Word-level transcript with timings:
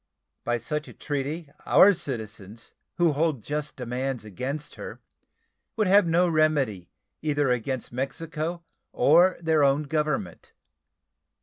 By 0.43 0.57
such 0.57 0.87
a 0.87 0.93
treaty 0.95 1.51
our 1.63 1.93
citizens 1.93 2.73
who 2.95 3.11
hold 3.11 3.43
just 3.43 3.75
demands 3.75 4.25
against 4.25 4.73
her 4.73 4.99
would 5.75 5.85
have 5.85 6.07
no 6.07 6.27
remedy 6.27 6.89
either 7.21 7.51
against 7.51 7.93
Mexico 7.93 8.63
or 8.91 9.37
their 9.39 9.63
own 9.63 9.83
Government. 9.83 10.53